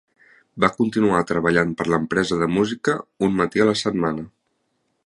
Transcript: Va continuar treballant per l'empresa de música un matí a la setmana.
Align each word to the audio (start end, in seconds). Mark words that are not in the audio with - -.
Va 0.63 0.69
continuar 0.77 1.19
treballant 1.31 1.75
per 1.81 1.87
l'empresa 1.95 2.41
de 2.41 2.49
música 2.55 2.97
un 3.29 3.39
matí 3.43 3.65
a 3.67 3.71
la 3.73 3.79
setmana. 3.85 4.27